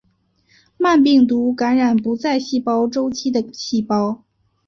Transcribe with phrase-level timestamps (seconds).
[0.79, 4.23] 慢病毒感染不在细胞周期的细胞。